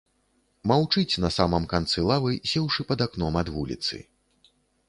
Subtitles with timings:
[0.71, 3.95] Маўчыць на самым канцы лавы, сеўшы пад акном ад вуліцы.